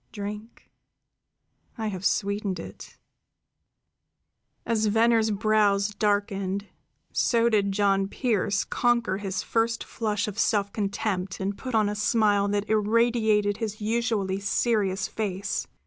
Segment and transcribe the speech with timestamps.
[0.11, 0.71] "Drink.
[1.77, 2.97] I have sweetened it."
[4.65, 6.65] As Venner's brows darkened,
[7.13, 11.93] so did John Pearse conquer his first flush of self contempt and put on a
[11.93, 15.67] smile that irradiated his usually serious face.